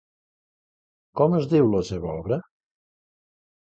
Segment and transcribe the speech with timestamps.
[1.21, 2.41] Com es diu la seva obra?